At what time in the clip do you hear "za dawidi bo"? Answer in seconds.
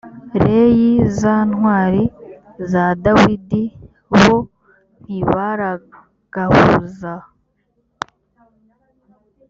2.71-4.35